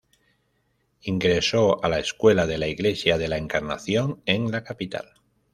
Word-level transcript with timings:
Ingresó 1.03 1.83
a 1.85 1.87
la 1.87 1.99
escuela 1.99 2.47
de 2.47 2.57
la 2.57 2.67
iglesia 2.67 3.19
de 3.19 3.27
la 3.27 3.37
Encarnación 3.37 4.19
en 4.25 4.51
la 4.51 4.63
capital. 4.63 5.05